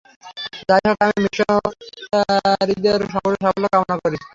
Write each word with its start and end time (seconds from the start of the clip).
যাই 0.69 0.83
হোক, 0.87 0.97
আমি 1.05 1.17
মিশনরীদের 1.25 2.99
সম্পূর্ণ 3.05 3.35
সাফল্য 3.43 3.65
কামনা 3.73 3.95
করি। 4.03 4.17